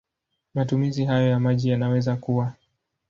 [0.53, 2.53] Matumizi hayo ya maji yanaweza kuwa